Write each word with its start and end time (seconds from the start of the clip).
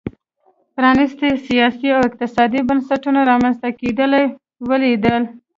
پرانیستو 0.75 1.27
سیاسي 1.47 1.87
او 1.95 2.01
اقتصادي 2.09 2.59
بنسټونو 2.67 3.19
رامنځته 3.31 3.69
کېدل 3.79 4.11
ولیدل. 4.69 5.23